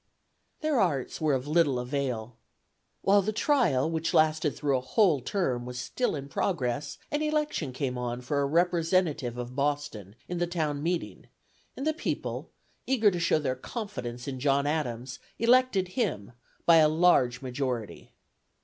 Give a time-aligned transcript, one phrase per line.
[0.61, 2.35] Their arts were of little avail.
[3.03, 7.71] While the trial (which lasted through a whole term) was still in progress, an election
[7.71, 11.27] came on for a representative of Boston, in the town meeting,
[11.77, 12.49] and the people,
[12.87, 16.31] eager to show their confidence in John Adams, elected him
[16.65, 18.11] by a large majority.